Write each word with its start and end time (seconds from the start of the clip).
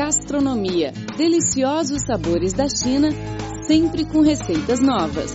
Gastronomia. 0.00 0.92
Deliciosos 1.18 2.06
sabores 2.06 2.54
da 2.54 2.64
China, 2.66 3.10
sempre 3.66 4.06
com 4.06 4.22
receitas 4.22 4.80
novas. 4.80 5.30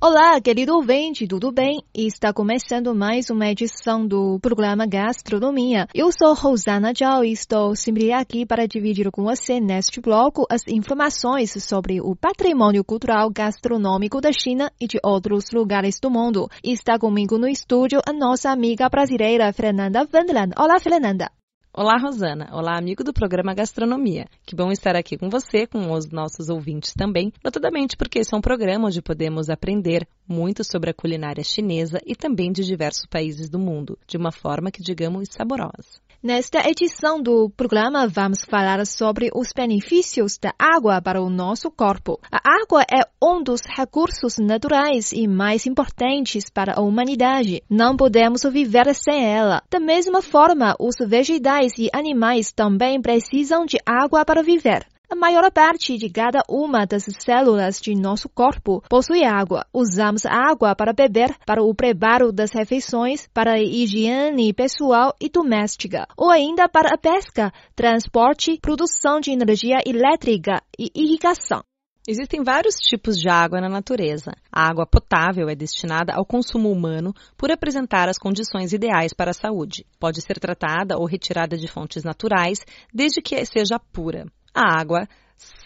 Olá, 0.00 0.40
querido 0.40 0.76
ouvinte, 0.76 1.26
tudo 1.26 1.50
bem? 1.50 1.82
Está 1.92 2.32
começando 2.32 2.94
mais 2.94 3.30
uma 3.30 3.48
edição 3.48 4.06
do 4.06 4.38
programa 4.38 4.86
Gastronomia. 4.86 5.88
Eu 5.92 6.12
sou 6.12 6.34
Rosana 6.34 6.92
Zhao 6.96 7.24
e 7.24 7.32
estou 7.32 7.74
sempre 7.74 8.12
aqui 8.12 8.46
para 8.46 8.68
dividir 8.68 9.10
com 9.10 9.24
você 9.24 9.58
neste 9.58 10.00
bloco 10.00 10.46
as 10.48 10.62
informações 10.68 11.50
sobre 11.64 12.00
o 12.00 12.14
patrimônio 12.14 12.84
cultural 12.84 13.28
gastronômico 13.28 14.20
da 14.20 14.30
China 14.30 14.70
e 14.80 14.86
de 14.86 15.00
outros 15.02 15.50
lugares 15.52 15.98
do 16.00 16.08
mundo. 16.08 16.48
Está 16.62 16.96
comigo 16.96 17.36
no 17.36 17.48
estúdio 17.48 18.00
a 18.08 18.12
nossa 18.12 18.50
amiga 18.50 18.88
brasileira 18.88 19.52
Fernanda 19.52 20.06
Wendland. 20.14 20.52
Olá, 20.56 20.78
Fernanda. 20.78 21.28
Olá, 21.72 21.98
Rosana. 21.98 22.48
Olá, 22.50 22.76
amigo 22.78 23.04
do 23.04 23.12
programa 23.12 23.54
Gastronomia. 23.54 24.26
Que 24.46 24.56
bom 24.56 24.72
estar 24.72 24.96
aqui 24.96 25.18
com 25.18 25.28
você, 25.28 25.66
com 25.66 25.92
os 25.92 26.10
nossos 26.10 26.48
ouvintes 26.48 26.94
também, 26.94 27.30
notadamente 27.44 27.96
porque 27.96 28.18
esse 28.20 28.34
é 28.34 28.36
um 28.36 28.40
programa 28.40 28.86
onde 28.86 29.02
podemos 29.02 29.50
aprender 29.50 30.08
muito 30.26 30.64
sobre 30.64 30.90
a 30.90 30.94
culinária 30.94 31.44
chinesa 31.44 32.00
e 32.06 32.16
também 32.16 32.50
de 32.50 32.64
diversos 32.64 33.06
países 33.06 33.50
do 33.50 33.58
mundo, 33.58 33.98
de 34.08 34.16
uma 34.16 34.32
forma 34.32 34.70
que 34.70 34.82
digamos 34.82 35.28
saborosa. 35.30 36.00
Nesta 36.20 36.68
edição 36.68 37.22
do 37.22 37.48
programa, 37.48 38.08
vamos 38.08 38.44
falar 38.44 38.84
sobre 38.84 39.30
os 39.32 39.52
benefícios 39.54 40.36
da 40.36 40.52
água 40.58 41.00
para 41.00 41.22
o 41.22 41.30
nosso 41.30 41.70
corpo. 41.70 42.18
A 42.28 42.40
água 42.60 42.82
é 42.90 43.06
um 43.22 43.40
dos 43.40 43.60
recursos 43.64 44.36
naturais 44.36 45.12
e 45.12 45.28
mais 45.28 45.64
importantes 45.64 46.50
para 46.50 46.74
a 46.74 46.82
humanidade. 46.82 47.62
Não 47.70 47.96
podemos 47.96 48.42
viver 48.42 48.92
sem 48.96 49.32
ela. 49.32 49.62
Da 49.70 49.78
mesma 49.78 50.20
forma, 50.20 50.74
os 50.80 50.96
vegetais 50.98 51.78
e 51.78 51.88
animais 51.92 52.50
também 52.50 53.00
precisam 53.00 53.64
de 53.64 53.78
água 53.86 54.24
para 54.24 54.42
viver. 54.42 54.88
A 55.10 55.16
maior 55.16 55.50
parte 55.50 55.96
de 55.96 56.10
cada 56.10 56.42
uma 56.46 56.84
das 56.84 57.04
células 57.24 57.80
de 57.80 57.94
nosso 57.94 58.28
corpo 58.28 58.82
possui 58.90 59.24
água. 59.24 59.64
Usamos 59.72 60.26
água 60.26 60.76
para 60.76 60.92
beber, 60.92 61.34
para 61.46 61.62
o 61.62 61.74
preparo 61.74 62.30
das 62.30 62.52
refeições, 62.52 63.26
para 63.32 63.54
a 63.54 63.58
higiene 63.58 64.52
pessoal 64.52 65.14
e 65.18 65.30
doméstica, 65.30 66.06
ou 66.14 66.28
ainda 66.28 66.68
para 66.68 66.94
a 66.94 66.98
pesca, 66.98 67.50
transporte, 67.74 68.58
produção 68.60 69.18
de 69.18 69.30
energia 69.30 69.78
elétrica 69.86 70.62
e 70.78 70.90
irrigação. 70.94 71.62
Existem 72.06 72.42
vários 72.42 72.74
tipos 72.74 73.18
de 73.18 73.30
água 73.30 73.62
na 73.62 73.68
natureza. 73.68 74.32
A 74.52 74.68
água 74.68 74.86
potável 74.86 75.48
é 75.48 75.54
destinada 75.54 76.12
ao 76.14 76.26
consumo 76.26 76.70
humano 76.70 77.14
por 77.34 77.50
apresentar 77.50 78.10
as 78.10 78.18
condições 78.18 78.74
ideais 78.74 79.14
para 79.14 79.30
a 79.30 79.34
saúde. 79.34 79.86
Pode 79.98 80.20
ser 80.20 80.38
tratada 80.38 80.98
ou 80.98 81.06
retirada 81.06 81.56
de 81.56 81.66
fontes 81.66 82.04
naturais, 82.04 82.58
desde 82.92 83.22
que 83.22 83.42
seja 83.46 83.78
pura. 83.78 84.26
A 84.60 84.80
água 84.80 85.08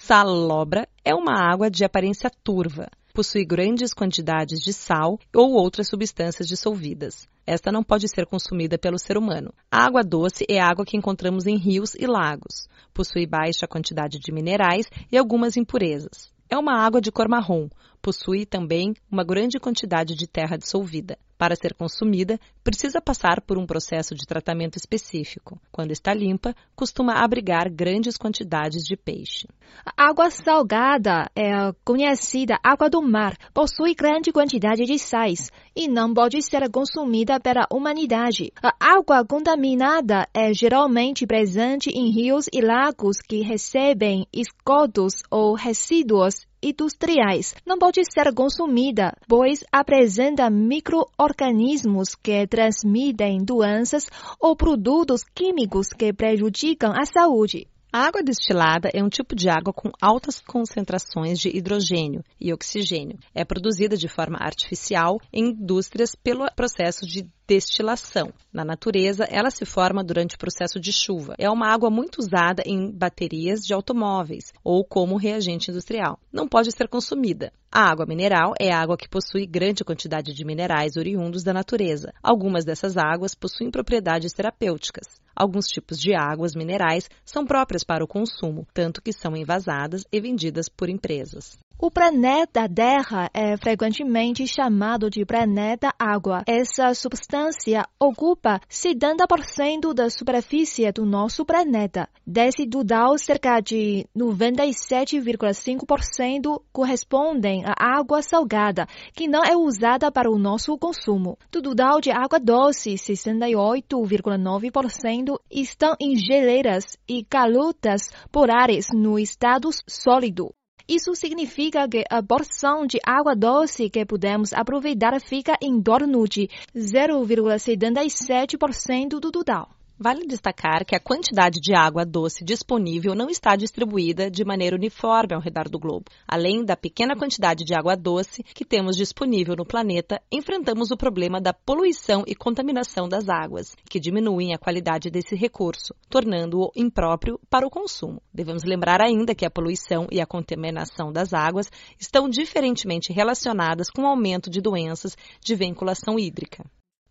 salobra 0.00 0.86
é 1.02 1.14
uma 1.14 1.32
água 1.32 1.70
de 1.70 1.82
aparência 1.82 2.30
turva. 2.44 2.90
Possui 3.14 3.42
grandes 3.42 3.94
quantidades 3.94 4.60
de 4.60 4.70
sal 4.70 5.18
ou 5.34 5.54
outras 5.54 5.88
substâncias 5.88 6.46
dissolvidas. 6.46 7.26
Esta 7.46 7.72
não 7.72 7.82
pode 7.82 8.06
ser 8.06 8.26
consumida 8.26 8.76
pelo 8.76 8.98
ser 8.98 9.16
humano. 9.16 9.50
A 9.70 9.86
água 9.86 10.02
doce 10.02 10.44
é 10.46 10.60
água 10.60 10.84
que 10.84 10.94
encontramos 10.94 11.46
em 11.46 11.56
rios 11.56 11.94
e 11.94 12.06
lagos. 12.06 12.68
Possui 12.92 13.26
baixa 13.26 13.66
quantidade 13.66 14.18
de 14.18 14.30
minerais 14.30 14.90
e 15.10 15.16
algumas 15.16 15.56
impurezas. 15.56 16.30
É 16.50 16.58
uma 16.58 16.74
água 16.74 17.00
de 17.00 17.10
cor 17.10 17.30
marrom. 17.30 17.70
Possui 18.03 18.45
também 18.45 18.95
uma 19.08 19.22
grande 19.22 19.61
quantidade 19.61 20.17
de 20.17 20.27
terra 20.27 20.58
dissolvida. 20.58 21.17
Para 21.39 21.55
ser 21.55 21.72
consumida, 21.75 22.39
precisa 22.64 23.00
passar 23.00 23.41
por 23.41 23.56
um 23.56 23.64
processo 23.64 24.12
de 24.12 24.27
tratamento 24.27 24.77
específico. 24.77 25.56
Quando 25.70 25.92
está 25.92 26.12
limpa, 26.12 26.53
costuma 26.75 27.14
abrigar 27.14 27.70
grandes 27.70 28.17
quantidades 28.17 28.83
de 28.83 28.97
peixe. 28.97 29.47
A 29.84 30.08
água 30.08 30.30
salgada 30.30 31.30
é 31.34 31.53
conhecida 31.84 32.58
água 32.62 32.91
do 32.91 33.00
mar, 33.00 33.36
possui 33.55 33.95
grande 33.95 34.33
quantidade 34.33 34.85
de 34.85 34.98
sais 34.98 35.51
e 35.74 35.86
não 35.86 36.12
pode 36.12 36.42
ser 36.42 36.68
consumida 36.70 37.39
pela 37.39 37.68
humanidade. 37.73 38.52
A 38.61 38.73
água 38.80 39.24
contaminada 39.24 40.29
é 40.35 40.52
geralmente 40.52 41.24
presente 41.24 41.89
em 41.91 42.11
rios 42.11 42.46
e 42.52 42.61
lagos 42.61 43.18
que 43.20 43.42
recebem 43.42 44.27
esgotos 44.33 45.23
ou 45.30 45.55
resíduos 45.55 46.46
industriais. 46.62 47.55
Não 47.67 47.78
pode 47.78 48.02
ser 48.05 48.33
consumida, 48.33 49.12
pois 49.27 49.64
apresenta 49.73 50.48
microorganismos 50.48 52.14
que 52.14 52.46
transmitem 52.46 53.45
doenças 53.45 54.08
ou 54.40 54.55
produtos 54.55 55.23
químicos 55.34 55.89
que 55.89 56.12
prejudicam 56.12 56.92
a 56.92 57.05
saúde. 57.05 57.67
A 57.95 58.06
água 58.06 58.23
destilada 58.23 58.89
é 58.95 59.05
um 59.05 59.11
tipo 59.11 59.36
de 59.36 59.50
água 59.50 59.70
com 59.70 59.90
altas 60.00 60.40
concentrações 60.40 61.39
de 61.39 61.55
hidrogênio 61.55 62.24
e 62.40 62.50
oxigênio. 62.50 63.18
É 63.34 63.44
produzida 63.44 63.98
de 63.98 64.08
forma 64.08 64.39
artificial 64.40 65.20
em 65.30 65.50
indústrias 65.50 66.14
pelo 66.14 66.50
processo 66.56 67.06
de 67.06 67.29
destilação. 67.47 68.33
Na 68.53 68.64
natureza, 68.64 69.25
ela 69.25 69.51
se 69.51 69.64
forma 69.64 70.03
durante 70.05 70.35
o 70.35 70.39
processo 70.39 70.80
de 70.80 70.92
chuva. 70.92 71.35
É 71.39 71.51
uma 71.51 71.73
água 71.73 71.91
muito 71.91 72.19
usada 72.19 72.63
em 72.67 72.91
baterias 72.91 73.61
de 73.61 73.75
automóveis 73.75 74.53
ou 74.64 74.85
como 74.85 75.17
reagente 75.17 75.70
industrial. 75.70 76.19
Não 76.33 76.48
pode 76.48 76.70
ser 76.73 76.89
consumida. 76.89 77.53
A 77.70 77.91
água 77.91 78.05
mineral 78.07 78.53
é 78.61 78.70
água 78.70 78.97
que 78.97 79.08
possui 79.08 79.47
grande 79.47 79.85
quantidade 79.85 80.35
de 80.35 80.45
minerais 80.45 80.97
oriundos 80.97 81.42
da 81.42 81.53
natureza. 81.53 82.13
Algumas 82.23 82.64
dessas 82.64 82.97
águas 82.97 83.35
possuem 83.35 83.70
propriedades 83.70 84.33
terapêuticas. 84.33 85.07
Alguns 85.35 85.67
tipos 85.67 85.98
de 85.98 86.14
águas 86.14 86.55
minerais 86.55 87.09
são 87.24 87.47
próprias 87.47 87.83
para 87.83 88.05
o 88.05 88.09
consumo, 88.09 88.67
tanto 88.74 89.01
que 89.01 89.13
são 89.13 89.35
envasadas 89.35 90.05
e 90.13 90.20
vendidas 90.20 90.69
por 90.69 90.91
empresas. 90.91 91.59
O 91.84 91.90
planeta 91.90 92.68
Terra 92.68 93.28
é 93.34 93.56
frequentemente 93.56 94.46
chamado 94.46 95.10
de 95.10 95.26
planeta 95.26 95.92
água. 95.98 96.44
Essa 96.46 96.94
substância 96.94 97.84
ocupa 97.98 98.60
70% 98.70 99.92
da 99.92 100.08
superfície 100.08 100.92
do 100.92 101.04
nosso 101.04 101.44
planeta. 101.44 102.08
Desse 102.24 102.68
total, 102.68 103.18
cerca 103.18 103.58
de 103.58 104.06
97,5% 104.16 106.62
correspondem 106.72 107.64
à 107.66 107.74
água 107.98 108.22
salgada, 108.22 108.86
que 109.12 109.26
não 109.26 109.42
é 109.42 109.56
usada 109.56 110.12
para 110.12 110.30
o 110.30 110.38
nosso 110.38 110.78
consumo. 110.78 111.36
Do 111.50 111.60
total 111.60 112.00
de 112.00 112.12
água 112.12 112.38
doce, 112.38 112.94
68,9% 112.94 115.36
estão 115.50 115.96
em 116.00 116.14
geleiras 116.14 116.96
e 117.08 117.24
calotas 117.24 118.02
polares 118.30 118.86
no 118.94 119.18
estado 119.18 119.68
sólido. 119.88 120.54
Isso 120.88 121.14
significa 121.14 121.86
que 121.88 122.04
a 122.10 122.22
porção 122.22 122.86
de 122.86 122.98
água 123.04 123.34
doce 123.34 123.90
que 123.90 124.04
podemos 124.04 124.52
aproveitar 124.52 125.18
fica 125.20 125.56
em 125.60 125.82
torno 125.82 126.28
de 126.28 126.48
0,77% 126.76 129.20
do 129.20 129.31
total. 129.31 129.81
Vale 130.02 130.26
destacar 130.26 130.85
que 130.85 130.96
a 130.96 131.00
quantidade 131.00 131.61
de 131.61 131.73
água 131.73 132.05
doce 132.05 132.44
disponível 132.44 133.14
não 133.14 133.31
está 133.31 133.55
distribuída 133.55 134.29
de 134.29 134.44
maneira 134.44 134.75
uniforme 134.75 135.32
ao 135.32 135.40
redor 135.40 135.69
do 135.69 135.79
globo. 135.79 136.06
Além 136.26 136.64
da 136.64 136.76
pequena 136.76 137.14
quantidade 137.14 137.64
de 137.64 137.73
água 137.73 137.94
doce 137.94 138.43
que 138.43 138.64
temos 138.64 138.96
disponível 138.96 139.55
no 139.55 139.64
planeta, 139.64 140.20
enfrentamos 140.29 140.91
o 140.91 140.96
problema 140.96 141.41
da 141.41 141.52
poluição 141.52 142.25
e 142.26 142.35
contaminação 142.35 143.08
das 143.08 143.29
águas, 143.29 143.76
que 143.88 144.00
diminuem 144.00 144.52
a 144.52 144.58
qualidade 144.58 145.08
desse 145.08 145.37
recurso, 145.37 145.94
tornando-o 146.11 146.73
impróprio 146.75 147.38
para 147.49 147.64
o 147.64 147.70
consumo. 147.70 148.20
Devemos 148.35 148.64
lembrar 148.64 149.00
ainda 149.00 149.37
que 149.37 149.46
a 149.46 149.50
poluição 149.52 150.08
e 150.11 150.20
a 150.20 150.26
contaminação 150.26 151.12
das 151.12 151.32
águas 151.32 151.70
estão 151.96 152.29
diferentemente 152.29 153.12
relacionadas 153.12 153.88
com 153.88 154.02
o 154.02 154.06
aumento 154.06 154.50
de 154.50 154.61
doenças 154.61 155.17
de 155.41 155.55
vinculação 155.55 156.19
hídrica. 156.19 156.64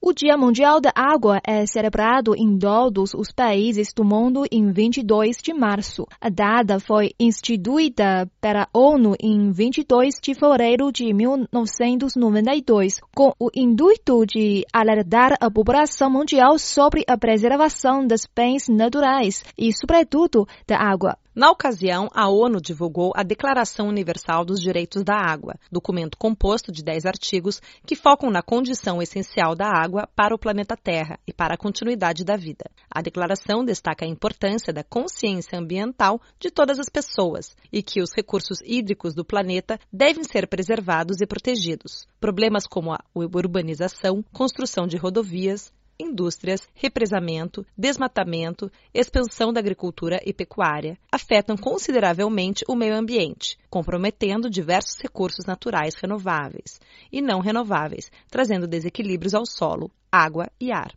O 0.04 0.14
Dia 0.14 0.36
Mundial 0.36 0.82
da 0.82 0.92
Água 0.96 1.40
é 1.46 1.64
celebrado 1.68 2.36
em 2.36 2.58
todos 2.58 3.14
os 3.14 3.32
países 3.32 3.94
do 3.94 4.04
mundo 4.04 4.46
em 4.52 4.72
22 4.72 5.38
de 5.38 5.54
março. 5.54 6.08
A 6.20 6.28
data 6.28 6.80
foi 6.80 7.12
instituída 7.20 8.28
pela 8.42 8.68
ONU 8.74 9.14
em 9.22 9.52
22 9.52 10.16
de 10.20 10.34
fevereiro 10.34 10.92
de 10.92 11.14
1992, 11.14 13.00
com 13.16 13.32
o 13.40 13.52
intuito 13.56 14.26
de 14.26 14.66
alertar 14.74 15.38
a 15.40 15.52
população 15.52 16.10
mundial 16.10 16.58
sobre 16.58 17.04
a 17.08 17.16
preservação 17.16 18.04
dos 18.08 18.28
bens 18.36 18.68
naturais 18.68 19.44
e, 19.56 19.72
sobretudo, 19.72 20.48
da 20.68 20.80
água. 20.80 21.16
Na 21.34 21.50
ocasião, 21.50 22.10
a 22.14 22.28
ONU 22.28 22.60
divulgou 22.60 23.14
a 23.16 23.24
Declaração 23.24 23.88
Universal 23.88 24.44
dos 24.44 24.60
Direitos 24.60 25.02
da 25.02 25.16
Água, 25.16 25.56
documento 25.72 26.18
composto 26.18 26.74
de 26.74 26.84
10 26.84 27.06
artigos 27.06 27.62
que 27.86 27.96
focam 27.96 28.30
na 28.30 28.42
condição 28.42 29.02
essencial 29.02 29.56
da 29.56 29.66
água 29.66 30.10
para 30.14 30.36
o 30.36 30.38
planeta 30.38 30.76
Terra 30.76 31.18
e 31.26 31.32
para 31.32 31.54
a 31.54 31.58
continuidade 31.58 32.26
da 32.26 32.36
vida. 32.36 32.70
A 32.94 33.02
declaração 33.02 33.64
destaca 33.64 34.04
a 34.04 34.10
importância 34.10 34.74
da 34.74 34.84
consciência 34.84 35.58
ambiental 35.58 36.20
de 36.38 36.52
todas 36.52 36.80
as 36.80 36.90
pessoas 36.90 37.56
e 37.72 37.82
que 37.82 38.02
os 38.02 38.12
recursos 38.14 38.60
hídricos 38.66 39.16
do 39.16 39.24
planeta 39.24 39.80
devem 39.92 40.26
ser 40.26 40.50
preservados 40.50 41.22
e 41.22 41.26
protegidos. 41.26 42.06
Problemas 42.20 42.68
como 42.68 42.92
a 42.92 43.00
urbanização, 43.16 44.22
construção 44.34 44.86
de 44.86 44.98
rodovias, 44.98 45.72
indústrias, 46.02 46.68
represamento, 46.74 47.66
desmatamento, 47.78 48.72
expansão 48.94 49.54
da 49.54 49.60
agricultura 49.60 50.20
e 50.26 50.34
pecuária, 50.34 50.98
afetam 51.12 51.56
consideravelmente 51.56 52.66
o 52.68 52.76
meio 52.76 52.96
ambiente, 52.96 53.58
comprometendo 53.70 54.50
diversos 54.50 55.00
recursos 55.02 55.46
naturais 55.46 55.96
renováveis 55.96 56.80
e 57.12 57.22
não 57.22 57.40
renováveis, 57.40 58.12
trazendo 58.30 58.68
desequilíbrios 58.68 59.34
ao 59.34 59.46
solo, 59.46 59.92
água 60.12 60.50
e 60.60 60.72
ar. 60.72 60.92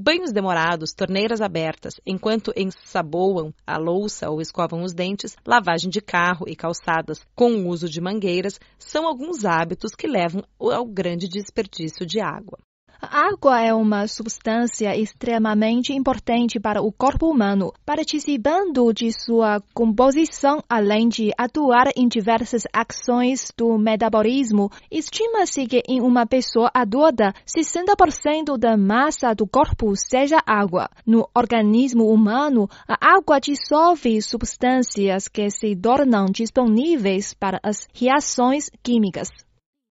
Banhos 0.00 0.30
demorados, 0.30 0.92
torneiras 0.92 1.40
abertas, 1.40 1.94
enquanto 2.06 2.52
ensaboam 2.56 3.52
a 3.66 3.76
louça 3.76 4.30
ou 4.30 4.40
escovam 4.40 4.84
os 4.84 4.94
dentes, 4.94 5.36
lavagem 5.44 5.90
de 5.90 6.00
carro 6.00 6.48
e 6.48 6.54
calçadas 6.54 7.26
com 7.34 7.50
o 7.50 7.66
uso 7.66 7.88
de 7.88 8.00
mangueiras 8.00 8.60
são 8.78 9.08
alguns 9.08 9.44
hábitos 9.44 9.96
que 9.96 10.06
levam 10.06 10.44
ao 10.56 10.86
grande 10.86 11.26
desperdício 11.26 12.06
de 12.06 12.20
água. 12.20 12.60
A 13.00 13.28
água 13.28 13.60
é 13.60 13.72
uma 13.72 14.08
substância 14.08 14.96
extremamente 14.96 15.92
importante 15.92 16.58
para 16.58 16.82
o 16.82 16.90
corpo 16.90 17.30
humano, 17.30 17.72
participando 17.86 18.92
de 18.92 19.12
sua 19.12 19.62
composição, 19.72 20.60
além 20.68 21.08
de 21.08 21.30
atuar 21.38 21.92
em 21.96 22.08
diversas 22.08 22.64
ações 22.72 23.52
do 23.56 23.78
metabolismo. 23.78 24.68
Estima-se 24.90 25.64
que 25.68 25.80
em 25.88 26.00
uma 26.00 26.26
pessoa 26.26 26.72
adulta, 26.74 27.32
60% 27.46 28.58
da 28.58 28.76
massa 28.76 29.32
do 29.32 29.46
corpo 29.46 29.94
seja 29.94 30.42
água. 30.44 30.90
No 31.06 31.28
organismo 31.32 32.12
humano, 32.12 32.68
a 32.88 33.14
água 33.16 33.38
dissolve 33.38 34.20
substâncias 34.20 35.28
que 35.28 35.48
se 35.50 35.76
tornam 35.76 36.26
disponíveis 36.26 37.32
para 37.32 37.60
as 37.62 37.86
reações 37.94 38.68
químicas. 38.82 39.28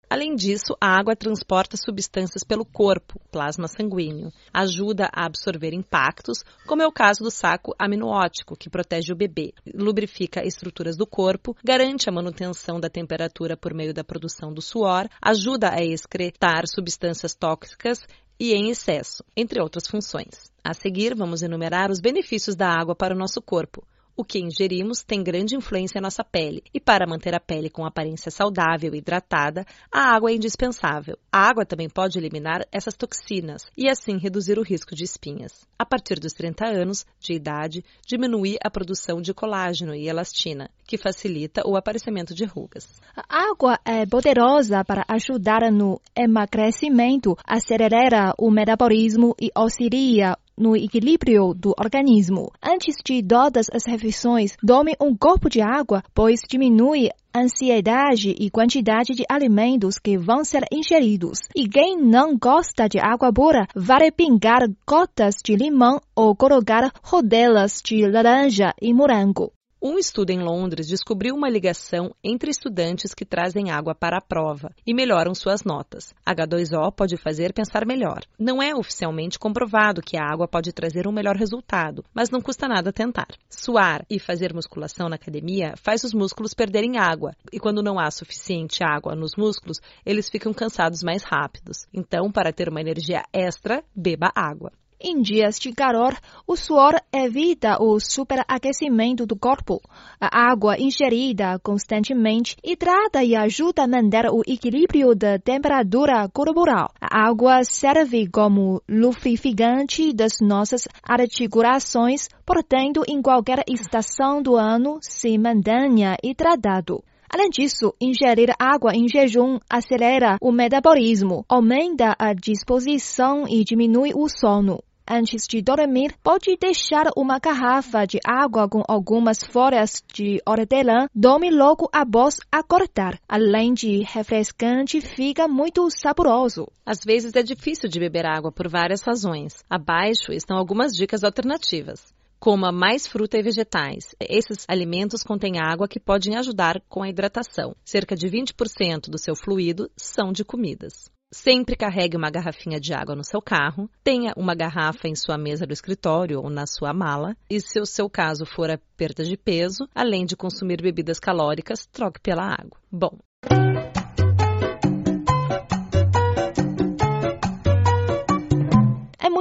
Além 0.09 0.35
disso, 0.35 0.77
a 0.81 0.99
água 0.99 1.17
transporta 1.17 1.77
substâncias 1.77 2.45
pelo 2.45 2.65
corpo, 2.65 3.21
plasma 3.31 3.67
sanguíneo, 3.69 4.33
ajuda 4.53 5.09
a 5.13 5.27
absorver 5.27 5.73
impactos, 5.73 6.45
como 6.67 6.83
é 6.83 6.87
o 6.87 6.93
caso 6.93 7.25
do 7.25 7.31
saco 7.31 7.75
aminoótico, 7.79 8.57
que 8.57 8.71
protege 8.71 9.13
o 9.13 9.17
bebê, 9.17 9.53
lubrifica 9.75 10.47
estruturas 10.47 10.97
do 10.97 11.07
corpo, 11.07 11.57
garante 11.65 12.09
a 12.09 12.13
manutenção 12.13 12.79
da 12.79 12.89
temperatura 12.89 13.57
por 13.57 13.75
meio 13.75 13.95
da 13.95 14.05
produção 14.05 14.53
do 14.53 14.63
suor, 14.63 15.09
ajuda 15.21 15.71
a 15.71 15.83
excretar 15.83 16.65
substâncias 16.67 17.35
tóxicas 17.35 18.01
e 18.39 18.53
em 18.53 18.71
excesso, 18.71 19.25
entre 19.37 19.61
outras 19.61 19.87
funções. 19.87 20.53
A 20.63 20.75
seguir, 20.75 21.15
vamos 21.15 21.43
enumerar 21.43 21.91
os 21.91 22.01
benefícios 22.01 22.57
da 22.57 22.69
água 22.69 22.95
para 22.95 23.15
o 23.15 23.19
nosso 23.19 23.41
corpo. 23.41 23.87
O 24.17 24.25
que 24.25 24.39
ingerimos 24.39 25.03
tem 25.03 25.25
grande 25.25 25.57
influência 25.57 25.99
em 25.99 26.03
nossa 26.03 26.23
pele, 26.23 26.63
e 26.73 26.79
para 26.79 27.05
manter 27.05 27.35
a 27.35 27.41
pele 27.41 27.69
com 27.69 27.85
aparência 27.85 28.31
saudável 28.31 28.95
e 28.95 28.99
hidratada, 28.99 29.67
a 29.93 30.15
água 30.15 30.31
é 30.31 30.35
indispensável. 30.35 31.19
A 31.33 31.49
água 31.49 31.67
também 31.67 31.89
pode 31.89 32.17
eliminar 32.17 32.65
essas 32.71 32.95
toxinas 32.95 33.63
e 33.77 33.89
assim 33.89 34.17
reduzir 34.17 34.57
o 34.57 34.63
risco 34.63 34.95
de 34.95 35.03
espinhas. 35.03 35.67
A 35.77 35.85
partir 35.85 36.21
dos 36.21 36.33
30 36.33 36.65
anos 36.65 37.05
de 37.19 37.35
idade, 37.35 37.85
diminuir 38.07 38.57
a 38.63 38.71
produção 38.71 39.21
de 39.21 39.35
colágeno 39.35 39.93
e 39.93 40.09
elastina, 40.09 40.71
que 40.87 40.97
facilita 40.97 41.67
o 41.67 41.77
aparecimento 41.77 42.35
de 42.35 42.45
rugas. 42.45 43.01
A 43.17 43.51
água 43.51 43.81
é 43.85 44.07
poderosa 44.07 44.85
para 44.85 45.05
ajudar 45.09 45.73
no 45.73 46.01
emagrecimento, 46.17 47.37
acelera 47.45 48.33
o 48.39 48.49
metabolismo 48.49 49.35
e 49.41 49.51
auxilia 49.55 50.37
no 50.57 50.77
equilíbrio 50.77 51.55
do 51.55 51.75
organismo. 51.79 52.51
Antes 52.63 52.97
de 53.05 53.23
todas 53.23 53.67
as 53.73 53.85
refeições, 53.87 54.57
tome 54.67 54.95
um 55.01 55.17
copo 55.17 55.49
de 55.49 55.61
água, 55.61 56.03
pois 56.15 56.41
diminui 56.49 57.09
ansiedade 57.35 58.35
e 58.39 58.51
quantidade 58.51 59.15
de 59.15 59.25
alimentos 59.29 59.99
que 59.99 60.17
vão 60.17 60.45
ser 60.45 60.65
ingeridos. 60.73 61.39
E 61.57 61.69
quem 61.69 61.97
não 61.97 62.37
gosta 62.39 62.89
de 62.89 62.99
água 62.99 63.33
pura, 63.33 63.67
vale 63.75 64.13
pingar 64.13 64.61
gotas 64.87 65.37
de 65.45 65.57
limão 65.57 66.01
ou 66.15 66.37
colocar 66.37 66.93
rodelas 67.03 67.81
de 67.85 68.07
laranja 68.07 68.73
e 68.81 68.95
morango. 68.95 69.54
Um 69.87 69.99
estudo 69.99 70.31
em 70.31 70.39
Londres 70.39 70.87
descobriu 70.87 71.35
uma 71.35 71.51
ligação 71.51 72.15
entre 72.25 72.51
estudantes 72.51 73.13
que 73.13 73.27
trazem 73.27 73.71
água 73.71 73.95
para 73.95 74.17
a 74.17 74.21
prova 74.23 74.75
e 74.87 74.95
melhoram 74.95 75.35
suas 75.35 75.63
notas. 75.63 76.15
H2O 76.27 76.91
pode 76.91 77.19
fazer 77.19 77.53
pensar 77.53 77.85
melhor. 77.85 78.23
Não 78.39 78.63
é 78.63 78.75
oficialmente 78.75 79.39
comprovado 79.39 80.01
que 80.01 80.17
a 80.17 80.25
água 80.25 80.49
pode 80.49 80.73
trazer 80.73 81.07
um 81.07 81.13
melhor 81.13 81.37
resultado, 81.37 82.03
mas 82.15 82.31
não 82.31 82.41
custa 82.41 82.67
nada 82.67 82.95
tentar. 82.95 83.29
Suar 83.51 84.07
e 84.09 84.19
fazer 84.19 84.55
musculação 84.55 85.11
na 85.11 85.17
academia 85.17 85.75
faz 85.77 86.03
os 86.03 86.15
músculos 86.15 86.55
perderem 86.55 86.97
água, 86.97 87.37
e 87.53 87.61
quando 87.61 87.83
não 87.83 87.99
há 88.01 88.11
suficiente 88.11 88.83
água 88.83 89.15
nos 89.15 89.33
músculos, 89.37 89.83
eles 90.07 90.31
ficam 90.31 90.55
cansados 90.55 91.03
mais 91.03 91.25
rápidos. 91.25 91.85
Então, 91.93 92.33
para 92.33 92.55
ter 92.55 92.71
uma 92.71 92.81
energia 92.81 93.23
extra, 93.35 93.85
beba 93.95 94.33
água. 94.35 94.73
Em 95.01 95.21
dias 95.21 95.59
de 95.59 95.73
calor, 95.73 96.17
o 96.47 96.57
suor 96.57 96.95
evita 97.13 97.83
o 97.83 97.99
superaquecimento 98.01 99.27
do 99.27 99.37
corpo. 99.37 99.81
A 100.21 100.51
água 100.51 100.79
ingerida 100.79 101.59
constantemente 101.59 102.57
hidrata 102.63 103.23
e 103.23 103.35
ajuda 103.35 103.83
a 103.83 103.89
manter 103.89 104.27
o 104.31 104.43
equilíbrio 104.47 105.15
da 105.15 105.39
temperatura 105.39 106.29
corporal. 106.33 106.91
A 107.01 107.29
água 107.29 107.65
serve 107.65 108.29
como 108.29 108.83
lubrificante 108.89 110.13
das 110.13 110.41
nossas 110.41 110.89
articulações, 111.03 112.29
portanto, 112.47 113.03
em 113.09 113.21
qualquer 113.21 113.65
estação 113.69 114.43
do 114.43 114.57
ano, 114.57 114.99
se 115.03 115.37
mantenha 115.37 116.17
hidratado. 116.23 117.03
Além 117.35 117.51
disso, 117.51 117.93
ingerir 118.01 118.55
água 118.61 118.95
em 118.95 119.09
jejum 119.09 119.59
acelera 119.69 120.39
o 120.41 120.53
metabolismo, 120.53 121.45
aumenta 121.49 122.15
a 122.17 122.33
disposição 122.33 123.43
e 123.49 123.65
diminui 123.65 124.13
o 124.15 124.29
sono. 124.29 124.79
Antes 125.05 125.43
de 125.49 125.61
dormir, 125.61 126.15
pode 126.23 126.57
deixar 126.57 127.07
uma 127.17 127.41
garrafa 127.41 128.07
de 128.07 128.21
água 128.25 128.69
com 128.69 128.85
algumas 128.87 129.43
folhas 129.43 130.01
de 130.15 130.41
hortelã. 130.47 131.09
Dorme 131.13 131.51
logo 131.51 131.89
após 131.93 132.37
acordar. 132.53 133.19
Além 133.29 133.75
de 133.75 134.05
refrescante, 134.05 135.01
fica 135.01 135.49
muito 135.49 135.89
saboroso. 135.91 136.69
Às 136.87 137.01
vezes 137.05 137.35
é 137.35 137.43
difícil 137.43 137.89
de 137.89 137.99
beber 137.99 138.27
água 138.27 138.53
por 138.53 138.69
várias 138.69 139.03
razões. 139.03 139.65
Abaixo 139.69 140.31
estão 140.31 140.57
algumas 140.57 140.93
dicas 140.93 141.25
alternativas. 141.25 142.14
Coma 142.45 142.71
mais 142.71 143.07
fruta 143.07 143.39
e 143.39 143.43
vegetais. 143.43 144.15
Esses 144.21 144.67
alimentos 144.69 145.23
contêm 145.23 145.59
água 145.59 145.89
que 145.89 145.99
podem 145.99 146.37
ajudar 146.37 146.79
com 146.91 147.03
a 147.03 147.09
hidratação. 147.09 147.75
Cerca 147.83 148.15
de 148.15 148.29
20% 148.29 149.09
do 149.09 149.17
seu 149.19 149.35
fluido 149.35 149.91
são 149.97 150.31
de 150.31 150.45
comidas. 150.45 151.11
Sempre 151.33 151.75
carregue 151.75 152.19
uma 152.19 152.31
garrafinha 152.31 152.79
de 152.79 152.93
água 152.93 153.17
no 153.17 153.25
seu 153.25 153.41
carro, 153.41 153.89
tenha 154.05 154.35
uma 154.37 154.55
garrafa 154.55 155.09
em 155.09 155.15
sua 155.15 155.39
mesa 155.39 155.67
do 155.67 155.73
escritório 155.73 156.39
ou 156.39 156.51
na 156.51 156.67
sua 156.67 156.93
mala, 156.93 157.35
e 157.49 157.59
se 157.63 157.81
o 157.81 157.87
seu 157.87 158.11
caso 158.11 158.45
for 158.45 158.71
a 158.71 158.79
perda 158.95 159.25
de 159.25 159.39
peso, 159.39 159.89
além 159.95 160.27
de 160.27 160.37
consumir 160.37 160.83
bebidas 160.83 161.19
calóricas, 161.19 161.87
troque 161.87 162.21
pela 162.21 162.45
água. 162.45 162.79
Bom, 162.93 163.19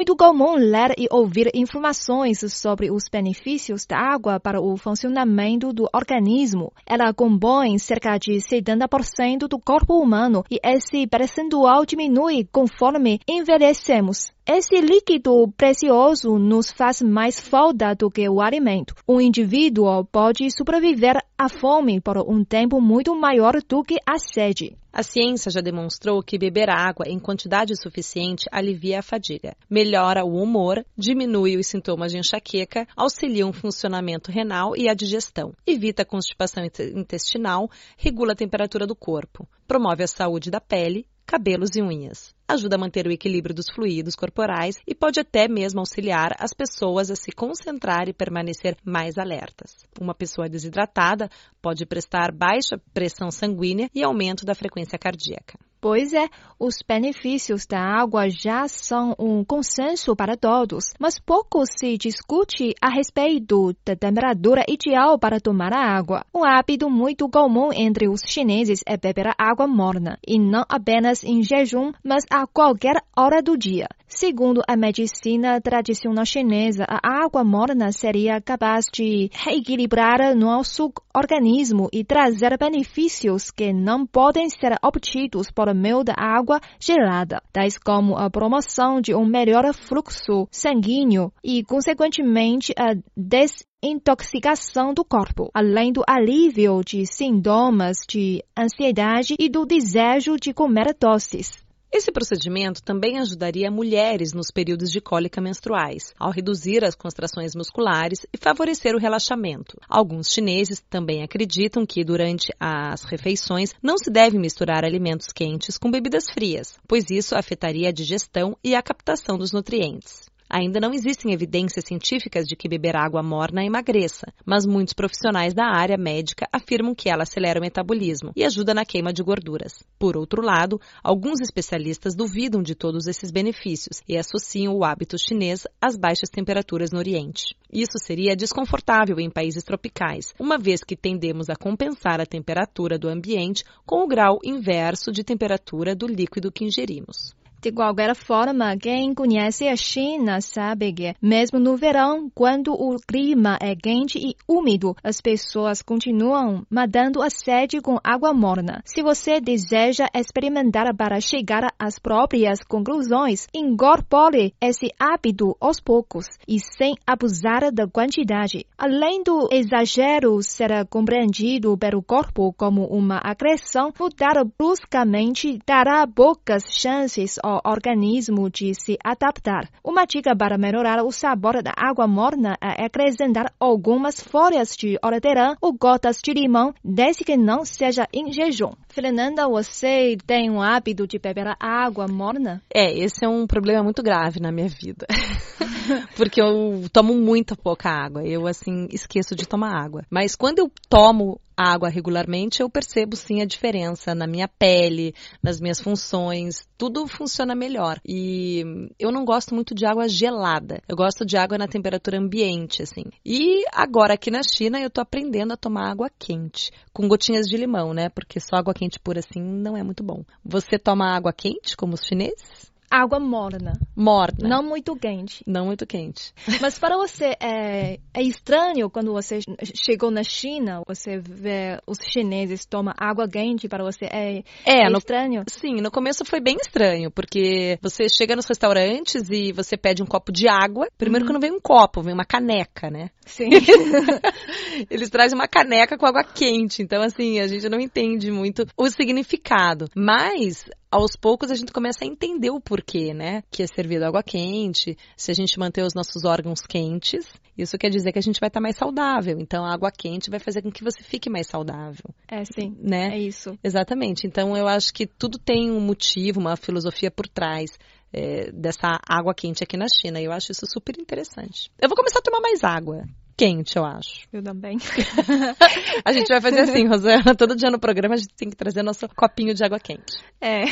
muito 0.03 0.17
comum 0.17 0.55
ler 0.55 0.93
e 0.98 1.07
ouvir 1.10 1.50
informações 1.53 2.39
sobre 2.51 2.91
os 2.91 3.05
benefícios 3.10 3.86
da 3.86 3.98
água 3.98 4.38
para 4.38 4.60
o 4.60 4.75
funcionamento 4.75 5.72
do 5.72 5.88
organismo. 5.93 6.74
Ela 6.86 7.13
compõe 7.13 7.79
cerca 7.79 8.17
de 8.17 8.33
70% 8.33 9.48
do 9.48 9.57
corpo 9.57 9.93
humano 9.93 10.43
e 10.51 10.60
esse 10.62 11.07
percentual 11.07 11.86
diminui 11.86 12.45
conforme 12.51 13.22
envelhecemos. 13.25 14.33
Esse 14.45 14.81
líquido 14.81 15.50
precioso 15.55 16.38
nos 16.38 16.69
faz 16.69 17.01
mais 17.01 17.39
falta 17.39 17.95
do 17.95 18.10
que 18.10 18.27
o 18.27 18.41
alimento. 18.41 18.93
Um 19.07 19.22
indivíduo 19.22 20.03
pode 20.03 20.51
sobreviver 20.51 21.15
à 21.38 21.48
fome 21.48 22.01
por 22.01 22.17
um 22.17 22.43
tempo 22.43 22.81
muito 22.81 23.15
maior 23.15 23.53
do 23.69 23.81
que 23.81 23.95
a 24.05 24.17
sede. 24.17 24.75
A 24.95 25.01
ciência 25.01 25.50
já 25.50 25.59
demonstrou 25.59 26.21
que 26.21 26.38
beber 26.38 26.69
água 26.69 27.07
em 27.07 27.17
quantidade 27.17 27.75
suficiente 27.75 28.45
alivia 28.51 29.00
a 29.00 29.01
fadiga, 29.01 29.57
melhora 29.67 30.23
o 30.23 30.35
humor, 30.35 30.85
diminui 30.95 31.57
os 31.57 31.65
sintomas 31.65 32.12
de 32.12 32.19
enxaqueca, 32.19 32.88
auxilia 32.95 33.47
o 33.47 33.51
funcionamento 33.51 34.31
renal 34.31 34.77
e 34.77 34.88
a 34.88 34.93
digestão, 34.93 35.51
evita 35.65 36.03
a 36.03 36.05
constipação 36.05 36.63
intestinal, 36.63 37.71
regula 37.97 38.33
a 38.33 38.35
temperatura 38.35 38.85
do 38.85 38.95
corpo, 38.95 39.47
promove 39.67 40.03
a 40.03 40.07
saúde 40.07 40.51
da 40.51 40.62
pele, 40.62 41.07
cabelos 41.25 41.70
e 41.75 41.82
unhas. 41.82 42.34
Ajuda 42.48 42.75
a 42.75 42.80
manter 42.80 43.08
o 43.08 43.12
equilíbrio 43.12 43.56
dos 43.56 43.70
fluidos 43.70 44.15
corporais 44.15 44.75
e 44.88 44.94
pode 44.94 45.20
até 45.20 45.48
mesmo 45.48 45.80
auxiliar 45.80 46.36
as 46.39 46.53
pessoas 46.53 47.10
a 47.10 47.15
se 47.15 47.32
concentrar 47.32 48.08
e 48.08 48.13
permanecer 48.13 48.77
mais 48.86 49.18
alertas. 49.18 49.86
Uma 50.00 50.13
pessoa 50.13 50.50
desidratada 50.50 51.30
pode 51.62 51.86
prestar 51.86 52.32
baixa 52.32 52.80
pressão 52.94 53.32
sanguínea 53.32 53.89
e 53.94 54.03
aumento 54.03 54.46
da 54.46 54.53
frequência 54.53 55.00
cardíaca. 55.00 55.58
Pois 55.84 56.13
é, 56.13 56.30
os 56.58 56.75
benefícios 56.88 57.66
da 57.66 57.78
água 57.78 58.30
já 58.30 58.70
são 58.70 59.13
um 59.20 59.44
consenso 59.44 60.16
para 60.16 60.38
todos, 60.38 60.94
mas 60.98 61.20
pouco 61.20 61.66
se 61.66 61.98
discute 61.98 62.74
a 62.82 62.88
respeito 62.88 63.75
da 63.86 63.94
temperatura 63.94 64.63
ideal 64.66 65.20
para 65.20 65.42
tomar 65.42 65.74
a 65.74 65.86
água. 65.98 66.24
Um 66.34 66.46
hábito 66.46 66.90
muito 66.90 67.28
comum 67.28 67.74
entre 67.74 68.08
os 68.08 68.22
chineses 68.25 68.80
é 68.88 68.96
beber 68.96 69.34
água 69.38 69.68
morna, 69.68 70.18
e 70.25 70.40
não 70.40 70.63
apenas 70.70 71.22
em 71.22 71.44
jejum, 71.44 71.92
mas 72.02 72.24
a 72.32 72.48
qualquer 72.48 72.96
hora 73.13 73.42
do 73.44 73.58
dia. 73.58 73.90
Segundo 74.15 74.62
a 74.67 74.75
medicina 74.75 75.60
tradicional 75.60 76.24
chinesa, 76.24 76.86
a 76.88 77.25
água 77.25 77.43
morna 77.43 77.91
seria 77.91 78.39
capaz 78.39 78.86
de 78.93 79.32
reequilibrar 79.34 80.36
nosso 80.36 80.93
organismo 81.15 81.89
e 81.91 82.03
trazer 82.03 82.55
benefícios 82.55 83.50
que 83.50 83.74
não 83.74 84.05
podem 84.05 84.48
ser 84.51 84.77
obtidos 84.84 85.50
por 85.50 85.74
meio 85.74 86.03
da 86.03 86.13
água 86.15 86.62
gelada, 86.79 87.41
tais 87.51 87.75
como 87.79 88.15
a 88.15 88.29
promoção 88.29 89.01
de 89.01 89.15
um 89.15 89.25
melhor 89.25 89.74
fluxo 89.74 90.48
sanguíneo 90.51 91.34
e, 91.43 91.63
consequentemente, 91.63 92.72
a 92.77 92.93
desintoxicação 93.17 94.93
do 94.93 95.03
corpo, 95.03 95.50
além 95.55 95.91
do 95.91 96.03
alívio 96.08 96.82
de 96.86 97.03
sintomas 97.08 97.98
de 98.08 98.43
ansiedade 98.55 99.34
e 99.39 99.50
do 99.50 99.65
desejo 99.65 100.36
de 100.36 100.53
comer 100.53 100.96
doces. 101.00 101.62
Esse 101.95 102.12
procedimento 102.12 102.81
também 102.81 103.19
ajudaria 103.19 103.69
mulheres 103.69 104.33
nos 104.33 104.50
períodos 104.50 104.89
de 104.89 105.00
cólica 105.00 105.39
menstruais, 105.39 106.12
ao 106.17 106.31
reduzir 106.31 106.83
as 106.83 106.95
contrações 106.95 107.53
musculares 107.53 108.25
e 108.33 108.38
favorecer 108.38 108.95
o 108.95 109.00
relaxamento. 109.00 109.77
Alguns 109.88 110.31
chineses 110.31 110.83
também 110.89 111.21
acreditam 111.21 111.85
que 111.85 112.03
durante 112.03 112.51
as 112.59 113.03
refeições 113.03 113.75
não 113.79 113.95
se 114.00 114.09
deve 114.09 114.39
misturar 114.39 114.83
alimentos 114.83 115.27
quentes 115.27 115.77
com 115.77 115.91
bebidas 115.91 116.31
frias, 116.31 116.79
pois 116.88 117.12
isso 117.12 117.35
afetaria 117.35 117.89
a 117.89 117.93
digestão 117.93 118.57
e 118.63 118.73
a 118.73 118.81
captação 118.81 119.38
dos 119.38 119.51
nutrientes. 119.51 120.33
Ainda 120.55 120.79
não 120.79 120.93
existem 120.93 121.33
evidências 121.33 121.83
científicas 121.83 122.45
de 122.45 122.55
que 122.55 122.69
beber 122.69 122.95
água 122.95 123.24
morna 123.24 123.65
emagreça, 123.65 124.31
mas 124.45 124.67
muitos 124.67 124.93
profissionais 124.93 125.51
da 125.51 125.65
área 125.65 125.98
médica 125.98 126.48
afirmam 126.53 126.93
que 126.93 127.10
ela 127.10 127.24
acelera 127.24 127.60
o 127.60 127.62
metabolismo 127.63 128.31
e 128.36 128.43
ajuda 128.43 128.72
na 128.72 128.86
queima 128.86 129.12
de 129.12 129.24
gorduras. 129.24 129.83
Por 129.98 130.15
outro 130.15 130.43
lado, 130.43 130.79
alguns 131.03 131.41
especialistas 131.41 132.13
duvidam 132.13 132.62
de 132.62 132.75
todos 132.75 133.07
esses 133.07 133.31
benefícios 133.31 134.03
e 134.07 134.15
associam 134.15 134.75
o 134.75 134.86
hábito 134.86 135.17
chinês 135.17 135.65
às 135.81 135.98
baixas 135.98 136.29
temperaturas 136.29 136.91
no 136.91 137.00
Oriente. 137.00 137.55
Isso 137.72 137.98
seria 137.98 138.36
desconfortável 138.36 139.19
em 139.19 139.31
países 139.31 139.63
tropicais, 139.63 140.36
uma 140.39 140.60
vez 140.60 140.83
que 140.83 140.95
tendemos 140.95 141.50
a 141.50 141.55
compensar 141.55 142.22
a 142.22 142.27
temperatura 142.27 143.00
do 143.00 143.10
ambiente 143.10 143.63
com 143.88 144.03
o 144.03 144.07
grau 144.07 144.38
inverso 144.43 145.12
de 145.12 145.24
temperatura 145.24 145.95
do 145.95 146.05
líquido 146.05 146.51
que 146.51 146.63
ingerimos. 146.63 147.33
De 147.63 147.72
qualquer 147.72 148.13
forma, 148.13 148.75
quem 148.75 149.13
conhece 149.13 149.70
a 149.70 149.77
China 149.77 150.41
sabe 150.41 150.91
que, 150.91 151.15
mesmo 151.22 151.58
no 151.58 151.77
verão, 151.77 152.29
quando 152.36 152.74
o 152.74 152.98
clima 152.98 153.58
é 153.62 153.74
quente 153.74 154.20
e 154.20 154.36
úmido, 154.46 154.93
as 155.01 155.22
pessoas 155.22 155.82
continuam 155.82 156.65
matando 156.70 157.22
a 157.22 157.29
sede 157.29 157.79
com 157.79 157.98
água 158.03 158.34
morna. 158.34 158.82
Se 158.84 159.01
você 159.01 159.39
deseja 159.39 160.08
experimentar 160.13 160.93
para 160.93 161.22
chegar 161.22 161.74
às 161.79 161.98
próprias 161.98 162.60
conclusões, 162.67 163.48
incorpore 163.53 164.53
esse 164.60 164.91
hábito 165.00 165.55
aos 165.62 165.79
poucos 165.79 166.25
e 166.46 166.60
sem 166.60 166.96
abusar 167.08 167.72
da 167.72 167.88
quantidade. 167.88 168.65
Além 168.77 169.24
do 169.24 169.48
exagero 169.50 170.43
ser 170.43 170.86
compreendido 170.89 171.77
pelo 171.77 172.03
corpo 172.03 172.51
como 172.58 172.88
uma 172.88 173.22
agressão, 173.24 173.93
mudar 173.98 174.43
bruscamente 174.60 175.60
dará 175.65 176.05
poucas 176.05 176.63
chances 176.70 177.39
ao 177.41 177.52
organismo 177.65 178.50
de 178.50 178.74
se 178.74 178.98
adaptar. 179.03 179.69
Uma 179.83 180.05
dica 180.05 180.36
para 180.36 180.57
melhorar 180.57 181.03
o 181.03 181.12
sabor 181.12 181.62
da 181.62 181.74
água 181.75 182.07
morna 182.07 182.57
é 182.62 182.86
acrescentar 182.86 183.51
algumas 183.60 184.22
folhas 184.22 184.75
de 184.75 184.98
hortelã 185.03 185.55
ou 185.62 185.74
gotas 185.74 186.19
de 186.24 186.33
limão, 186.33 186.74
desde 186.83 187.24
que 187.24 187.38
não 187.38 187.65
seja 187.65 188.07
em 188.13 188.31
jejum. 188.31 188.72
Fernanda, 188.89 189.48
você 189.48 190.17
tem 190.25 190.50
um 190.50 190.62
hábito 190.62 191.07
de 191.07 191.19
beber 191.19 191.55
água 191.60 192.07
morna? 192.07 192.62
É, 192.74 192.93
esse 192.93 193.25
é 193.25 193.27
um 193.27 193.48
problema 193.48 193.83
muito 193.83 194.03
grave 194.03 194.39
na 194.39 194.51
minha 194.51 194.69
vida. 194.69 195.07
Porque 196.15 196.41
eu 196.41 196.86
tomo 196.91 197.13
muito 197.13 197.55
pouca 197.57 197.89
água. 197.89 198.24
Eu, 198.24 198.48
assim, 198.48 198.88
esqueço 198.91 199.36
de 199.36 199.48
tomar 199.48 199.75
água. 199.75 200.03
Mas 200.10 200.36
quando 200.36 200.60
eu 200.60 200.72
tomo 200.89 201.39
água 201.57 201.89
regularmente, 201.89 202.62
eu 202.62 202.69
percebo 202.69 203.15
sim 203.15 203.41
a 203.41 203.45
diferença 203.45 204.13
na 204.13 204.27
minha 204.27 204.48
pele, 204.48 205.13
nas 205.41 205.60
minhas 205.60 205.79
funções, 205.79 206.67
tudo 206.77 207.07
funciona 207.07 207.55
melhor. 207.55 208.00
E 208.05 208.63
eu 209.00 209.12
não 209.12 209.25
gosto 209.25 209.53
muito 209.53 209.74
de 209.74 209.86
água 209.86 210.07
gelada. 210.07 210.81
Eu 210.88 210.95
gosto 210.95 211.25
de 211.25 211.38
água 211.38 211.57
na 211.57 211.67
temperatura 211.67 212.17
ambiente, 212.17 212.81
assim. 212.81 213.03
E 213.25 213.63
agora 213.72 214.13
aqui 214.15 214.29
na 214.29 214.41
China 214.43 214.79
eu 214.79 214.89
tô 214.89 215.01
aprendendo 215.01 215.53
a 215.53 215.57
tomar 215.57 215.91
água 215.91 216.10
quente, 216.19 216.72
com 216.91 217.07
gotinhas 217.07 217.45
de 217.48 217.57
limão, 217.57 217.93
né? 217.93 218.10
Porque 218.10 218.39
só 218.39 218.55
água 218.55 218.74
quente 218.74 219.00
pura 219.00 219.19
assim 219.19 219.41
não 219.41 219.77
é 219.77 219.83
muito 219.83 220.03
bom. 220.03 220.24
Você 220.43 220.77
toma 220.77 221.15
água 221.15 221.31
quente, 221.31 221.77
como 221.77 221.93
os 221.93 222.01
chineses? 222.01 222.73
Água 222.93 223.19
morna. 223.19 223.73
Morna. 223.95 224.47
Não 224.47 224.62
muito 224.62 224.95
quente. 224.95 225.43
Não 225.47 225.65
muito 225.65 225.85
quente. 225.88 226.31
Mas 226.62 226.77
para 226.77 226.95
você 226.95 227.35
é, 227.41 228.00
é 228.13 228.21
estranho 228.21 228.88
quando 228.88 229.12
você 229.12 229.39
chegou 229.73 230.12
na 230.12 230.23
China, 230.23 230.83
você 230.88 231.17
vê 231.17 231.79
os 231.88 231.97
chineses 231.97 232.65
tomam 232.65 232.93
água 232.95 233.27
quente 233.27 233.67
para 233.67 233.83
você 233.83 234.05
é, 234.05 234.43
é, 234.63 234.85
é 234.85 234.89
no, 234.89 235.00
estranho? 235.00 235.43
Sim, 235.47 235.81
no 235.81 235.89
começo 235.89 236.23
foi 236.23 236.39
bem 236.39 236.57
estranho, 236.62 237.09
porque 237.09 237.79
você 237.81 238.07
chega 238.07 238.35
nos 238.35 238.45
restaurantes 238.45 239.27
e 239.31 239.51
você 239.51 239.75
pede 239.75 240.03
um 240.03 240.05
copo 240.05 240.31
de 240.31 240.47
água. 240.47 240.88
Primeiro 240.95 241.25
uhum. 241.25 241.27
que 241.27 241.33
não 241.33 241.41
vem 241.41 241.51
um 241.51 241.59
copo, 241.59 242.03
vem 242.03 242.13
uma 242.13 242.25
caneca, 242.25 242.91
né? 242.91 243.09
Sim. 243.25 243.50
Eles 244.89 245.09
trazem 245.09 245.38
uma 245.38 245.47
caneca 245.47 245.97
com 245.97 246.05
água 246.05 246.23
quente. 246.23 246.83
Então, 246.83 247.01
assim, 247.01 247.39
a 247.39 247.47
gente 247.47 247.67
não 247.69 247.79
entende 247.79 248.29
muito 248.29 248.67
o 248.77 248.89
significado. 248.89 249.89
Mas 249.95 250.65
aos 250.93 251.15
poucos 251.15 251.50
a 251.50 251.55
gente 251.55 251.73
começa 251.73 252.05
a 252.05 252.07
entender 252.07 252.51
o 252.51 252.62
porquê, 252.62 253.13
né? 253.13 253.43
Que 253.50 253.63
é 253.63 253.67
servido 253.67 254.05
água 254.05 254.21
quente, 254.21 254.95
se 255.17 255.31
a 255.31 255.33
gente 255.33 255.57
manter 255.57 255.81
os 255.81 255.95
nossos 255.95 256.23
órgãos 256.23 256.62
quentes, 256.62 257.25
isso 257.57 257.77
quer 257.79 257.89
dizer 257.89 258.12
que 258.12 258.19
a 258.19 258.21
gente 258.21 258.39
vai 258.39 258.47
estar 258.47 258.62
mais 258.62 258.77
saudável. 258.77 259.39
Então, 259.39 259.65
a 259.65 259.73
água 259.73 259.91
quente 259.91 260.29
vai 260.29 260.39
fazer 260.39 260.62
com 260.62 260.71
que 260.71 260.83
você 260.83 261.03
fique 261.03 261.31
mais 261.31 261.47
saudável. 261.47 262.13
É, 262.27 262.45
sim. 262.45 262.77
Né? 262.79 263.15
É 263.15 263.19
isso. 263.19 263.57
Exatamente. 263.63 264.27
Então, 264.27 264.55
eu 264.55 264.67
acho 264.67 264.93
que 264.93 265.07
tudo 265.07 265.39
tem 265.39 265.71
um 265.71 265.79
motivo, 265.79 266.39
uma 266.39 266.55
filosofia 266.55 267.09
por 267.09 267.27
trás. 267.27 267.71
É, 268.15 268.51
dessa 268.51 269.00
água 269.09 269.33
quente 269.33 269.63
aqui 269.63 269.75
na 269.75 269.88
China. 269.88 270.21
E 270.21 270.25
eu 270.25 270.31
acho 270.31 270.51
isso 270.51 270.67
super 270.67 270.95
interessante. 271.01 271.71
Eu 271.81 271.89
vou 271.89 271.97
começar 271.97 272.19
a 272.19 272.21
tomar 272.21 272.41
mais 272.41 272.63
água 272.63 273.05
quente, 273.36 273.78
eu 273.78 273.86
acho. 273.86 274.28
Eu 274.32 274.44
também. 274.44 274.78
a 276.06 276.13
gente 276.13 276.28
vai 276.28 276.42
fazer 276.42 276.62
assim, 276.62 276.86
Rosana. 276.88 277.36
Todo 277.36 277.56
dia 277.56 277.70
no 277.70 277.80
programa 277.80 278.16
a 278.16 278.18
gente 278.18 278.34
tem 278.36 278.50
que 278.50 278.56
trazer 278.56 278.84
nosso 278.84 279.08
copinho 279.10 279.54
de 279.54 279.63
água 279.63 279.80
quente. 279.80 280.18
É. 280.42 280.63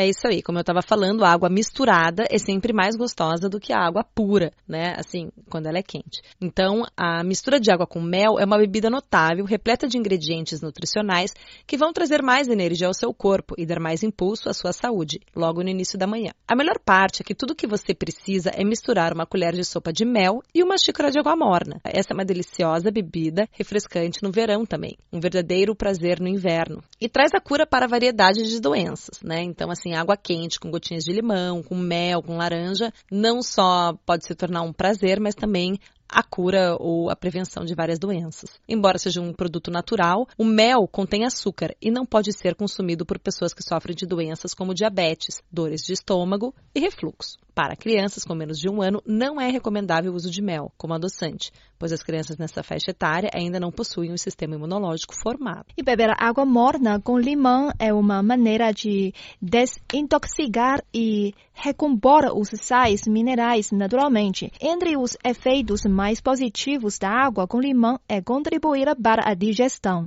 É 0.00 0.08
isso 0.08 0.26
aí, 0.26 0.40
como 0.40 0.56
eu 0.56 0.62
estava 0.62 0.80
falando, 0.80 1.26
a 1.26 1.30
água 1.30 1.50
misturada 1.50 2.24
é 2.30 2.38
sempre 2.38 2.72
mais 2.72 2.96
gostosa 2.96 3.50
do 3.50 3.60
que 3.60 3.70
a 3.70 3.78
água 3.78 4.02
pura, 4.02 4.50
né? 4.66 4.94
Assim, 4.96 5.28
quando 5.50 5.66
ela 5.66 5.76
é 5.76 5.82
quente. 5.82 6.22
Então, 6.40 6.86
a 6.96 7.22
mistura 7.22 7.60
de 7.60 7.70
água 7.70 7.86
com 7.86 8.00
mel 8.00 8.38
é 8.40 8.46
uma 8.46 8.56
bebida 8.56 8.88
notável, 8.88 9.44
repleta 9.44 9.86
de 9.86 9.98
ingredientes 9.98 10.62
nutricionais 10.62 11.34
que 11.66 11.76
vão 11.76 11.92
trazer 11.92 12.22
mais 12.22 12.48
energia 12.48 12.86
ao 12.86 12.94
seu 12.94 13.12
corpo 13.12 13.54
e 13.58 13.66
dar 13.66 13.78
mais 13.78 14.02
impulso 14.02 14.48
à 14.48 14.54
sua 14.54 14.72
saúde, 14.72 15.20
logo 15.36 15.62
no 15.62 15.68
início 15.68 15.98
da 15.98 16.06
manhã. 16.06 16.30
A 16.48 16.56
melhor 16.56 16.78
parte 16.82 17.20
é 17.20 17.24
que 17.24 17.34
tudo 17.34 17.54
que 17.54 17.66
você 17.66 17.92
precisa 17.92 18.52
é 18.54 18.64
misturar 18.64 19.12
uma 19.12 19.26
colher 19.26 19.52
de 19.52 19.66
sopa 19.66 19.92
de 19.92 20.06
mel 20.06 20.40
e 20.54 20.62
uma 20.62 20.78
xícara 20.78 21.10
de 21.10 21.18
água 21.18 21.36
morna. 21.36 21.78
Essa 21.84 22.14
é 22.14 22.14
uma 22.14 22.24
deliciosa 22.24 22.90
bebida, 22.90 23.46
refrescante 23.52 24.22
no 24.22 24.32
verão 24.32 24.64
também, 24.64 24.96
um 25.12 25.20
verdadeiro 25.20 25.76
prazer 25.76 26.18
no 26.20 26.26
inverno. 26.26 26.82
E 26.98 27.06
traz 27.06 27.34
a 27.34 27.40
cura 27.40 27.66
para 27.66 27.84
a 27.84 27.88
variedade 27.88 28.48
de 28.48 28.58
doenças, 28.58 29.20
né? 29.22 29.42
Então, 29.42 29.70
assim, 29.70 29.89
água 29.94 30.16
quente 30.16 30.60
com 30.60 30.70
gotinhas 30.70 31.04
de 31.04 31.12
limão, 31.12 31.62
com 31.62 31.76
mel, 31.76 32.22
com 32.22 32.36
laranja, 32.36 32.92
não 33.10 33.42
só 33.42 33.94
pode 34.04 34.26
se 34.26 34.34
tornar 34.34 34.62
um 34.62 34.72
prazer, 34.72 35.20
mas 35.20 35.34
também 35.34 35.78
a 36.10 36.22
cura 36.22 36.76
ou 36.78 37.08
a 37.08 37.16
prevenção 37.16 37.64
de 37.64 37.74
várias 37.74 37.98
doenças. 37.98 38.60
Embora 38.68 38.98
seja 38.98 39.20
um 39.20 39.32
produto 39.32 39.70
natural, 39.70 40.26
o 40.36 40.44
mel 40.44 40.88
contém 40.88 41.24
açúcar 41.24 41.74
e 41.80 41.90
não 41.90 42.04
pode 42.04 42.32
ser 42.32 42.54
consumido 42.54 43.06
por 43.06 43.18
pessoas 43.18 43.54
que 43.54 43.62
sofrem 43.62 43.94
de 43.94 44.06
doenças 44.06 44.52
como 44.52 44.74
diabetes, 44.74 45.40
dores 45.50 45.82
de 45.82 45.92
estômago 45.92 46.54
e 46.74 46.80
refluxo. 46.80 47.38
Para 47.54 47.76
crianças 47.76 48.24
com 48.24 48.34
menos 48.34 48.58
de 48.58 48.68
um 48.68 48.82
ano, 48.82 49.02
não 49.06 49.40
é 49.40 49.50
recomendável 49.50 50.12
o 50.12 50.16
uso 50.16 50.30
de 50.30 50.42
mel 50.42 50.72
como 50.76 50.94
adoçante, 50.94 51.52
pois 51.80 51.92
as 51.92 52.02
crianças 52.02 52.36
nessa 52.36 52.62
faixa 52.62 52.90
etária 52.90 53.30
ainda 53.34 53.58
não 53.58 53.72
possuem 53.72 54.12
um 54.12 54.16
sistema 54.18 54.54
imunológico 54.54 55.14
formado. 55.14 55.64
E 55.78 55.82
beber 55.82 56.14
água 56.18 56.44
morna 56.44 57.00
com 57.00 57.18
limão 57.18 57.70
é 57.78 57.92
uma 57.92 58.22
maneira 58.22 58.70
de 58.70 59.14
desintoxicar 59.40 60.84
e 60.94 61.34
recompor 61.54 62.26
os 62.36 62.50
sais 62.60 63.08
minerais 63.08 63.72
naturalmente. 63.72 64.52
Entre 64.60 64.94
os 64.96 65.16
efeitos 65.24 65.86
mais 65.86 66.20
positivos 66.20 66.98
da 66.98 67.08
água 67.08 67.48
com 67.48 67.58
limão 67.58 67.98
é 68.06 68.20
contribuir 68.20 68.94
para 69.02 69.22
a 69.26 69.32
digestão. 69.32 70.06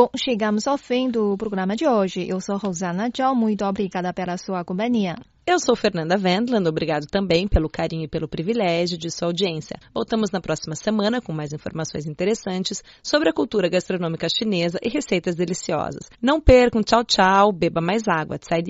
Bom, 0.00 0.08
chegamos 0.16 0.66
ao 0.66 0.78
fim 0.78 1.10
do 1.10 1.36
programa 1.36 1.76
de 1.76 1.86
hoje. 1.86 2.26
Eu 2.26 2.40
sou 2.40 2.56
Rosana 2.56 3.10
Tchau, 3.10 3.34
muito 3.34 3.66
obrigada 3.66 4.14
pela 4.14 4.38
sua 4.38 4.64
companhia. 4.64 5.14
Eu 5.46 5.58
sou 5.58 5.76
Fernanda 5.76 6.16
Wendland, 6.16 6.66
obrigado 6.66 7.06
também 7.06 7.46
pelo 7.46 7.68
carinho 7.68 8.04
e 8.04 8.08
pelo 8.08 8.26
privilégio 8.26 8.96
de 8.96 9.10
sua 9.10 9.28
audiência. 9.28 9.78
Voltamos 9.92 10.30
na 10.30 10.40
próxima 10.40 10.74
semana 10.74 11.20
com 11.20 11.34
mais 11.34 11.52
informações 11.52 12.06
interessantes 12.06 12.82
sobre 13.02 13.28
a 13.28 13.32
cultura 13.32 13.68
gastronômica 13.68 14.26
chinesa 14.28 14.78
e 14.82 14.88
receitas 14.88 15.34
deliciosas. 15.34 16.08
Não 16.22 16.40
percam, 16.40 16.82
tchau, 16.82 17.04
tchau, 17.04 17.52
beba 17.52 17.82
mais 17.82 18.04
água, 18.08 18.38
Tsai 18.38 18.62